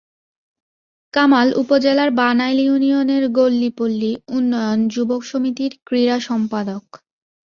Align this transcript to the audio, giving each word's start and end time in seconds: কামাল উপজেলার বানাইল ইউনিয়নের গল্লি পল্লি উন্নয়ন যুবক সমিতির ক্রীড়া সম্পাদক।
কামাল 1.13 1.47
উপজেলার 1.55 2.09
বানাইল 2.11 2.59
ইউনিয়নের 2.59 3.23
গল্লি 3.31 3.69
পল্লি 3.77 4.11
উন্নয়ন 4.27 4.79
যুবক 4.87 5.21
সমিতির 5.23 5.73
ক্রীড়া 5.85 6.17
সম্পাদক। 6.19 6.83